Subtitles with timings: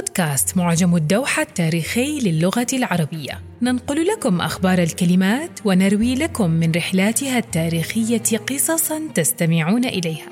[0.00, 3.40] بودكاست معجم الدوحة التاريخي للغة العربية.
[3.62, 10.26] ننقل لكم أخبار الكلمات ونروي لكم من رحلاتها التاريخية قصصا تستمعون إليها.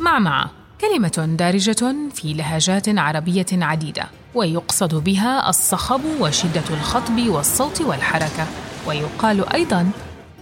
[0.00, 0.50] معمعة
[0.80, 8.46] كلمة دارجة في لهجات عربية عديدة ويقصد بها الصخب وشدة الخطب والصوت والحركة
[8.86, 9.90] ويقال أيضا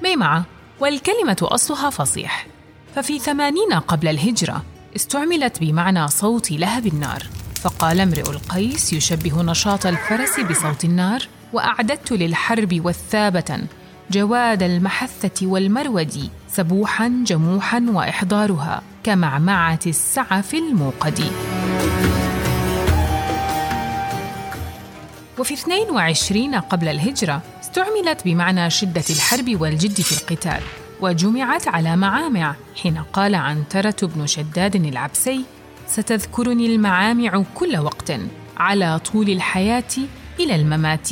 [0.03, 0.45] ميمعة
[0.81, 2.58] والكلمة أصلها فصيح.
[2.99, 4.63] ففي ثمانين قبل الهجرة
[4.97, 7.23] استعملت بمعنى صوت لهب النار
[7.55, 13.61] فقال امرئ القيس يشبه نشاط الفرس بصوت النار وأعددت للحرب والثابة
[14.11, 21.21] جواد المحثة والمرود سبوحا جموحا وإحضارها كمعمعة السعف الموقد.
[25.39, 30.63] وفي 22 قبل الهجرة استعملت بمعنى شدة الحرب والجد في القتال
[31.01, 32.55] وجمعت على معامع.
[32.83, 35.45] حين قال عنترة بن شداد العبسي
[35.87, 38.13] ستذكرني المعامع كل وقت
[38.57, 39.95] على طول الحياة
[40.41, 41.09] إلى الممات.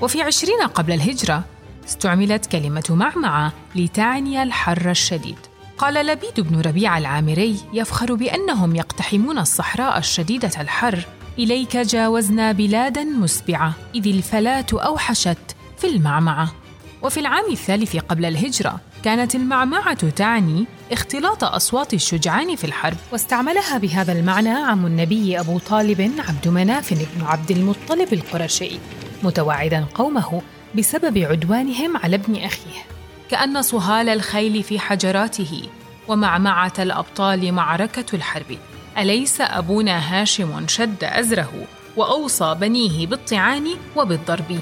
[0.00, 1.44] وفي عشرين قبل الهجرة
[1.88, 5.36] استعملت كلمة معمعة لتعني الحر الشديد.
[5.78, 11.06] قال لبيد بن ربيع العامري يفخر بأنهم يقتحمون الصحراء الشديدة الحر.
[11.38, 13.72] إليك جاوزنا بلادا مسبعة.
[13.94, 16.54] إذ الفلاة أوحشت في المعمعة.
[17.02, 22.96] وفي العام الثالث قبل الهجرة كانت المعمعة تعني اختلاط أصوات الشجعان في الحرب.
[23.12, 28.78] واستعملها بهذا المعنى عم النبي أبو طالب عبد مناف بن عبد المطلب القرشي
[29.22, 30.42] متوعدا قومه
[30.74, 32.80] بسبب عدوانهم على ابن أخيه.
[33.30, 35.62] كأن صهال الخيل في حجراته
[36.08, 38.58] ومعمعة الأبطال معركة الحرب.
[38.98, 41.52] أليس أبونا هاشم شد أزره
[41.96, 44.60] وأوصى بنيه بالطعان وبالضرب؟